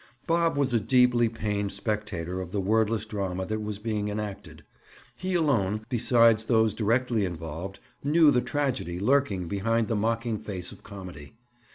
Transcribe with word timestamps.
Bob 0.25 0.57
was 0.57 0.73
a 0.73 0.79
deeply 0.79 1.29
pained 1.29 1.71
spectator 1.71 2.41
of 2.41 2.51
the 2.51 2.59
wordless 2.59 3.05
drama 3.05 3.45
that 3.45 3.61
was 3.61 3.77
being 3.77 4.07
enacted. 4.07 4.63
He, 5.15 5.35
alone, 5.35 5.85
besides 5.89 6.45
those 6.45 6.73
directly 6.73 7.23
involved, 7.23 7.79
knew 8.03 8.31
the 8.31 8.41
tragedy 8.41 8.99
lurking 8.99 9.47
behind 9.47 9.89
the 9.89 9.95
mocking 9.95 10.39
face 10.39 10.71
of 10.71 10.81
comedy. 10.81 11.35